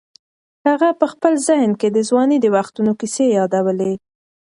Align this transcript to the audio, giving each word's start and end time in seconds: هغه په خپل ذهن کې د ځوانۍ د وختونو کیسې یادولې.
هغه 0.67 0.89
په 0.99 1.05
خپل 1.13 1.33
ذهن 1.47 1.71
کې 1.79 1.87
د 1.91 1.97
ځوانۍ 2.09 2.37
د 2.41 2.47
وختونو 2.55 2.91
کیسې 2.99 3.25
یادولې. 3.37 3.93